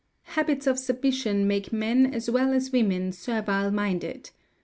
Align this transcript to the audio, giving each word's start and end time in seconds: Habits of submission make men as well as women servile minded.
Habits 0.33 0.65
of 0.65 0.79
submission 0.79 1.45
make 1.47 1.71
men 1.71 2.11
as 2.11 2.27
well 2.27 2.53
as 2.53 2.71
women 2.71 3.11
servile 3.11 3.69
minded. 3.69 4.31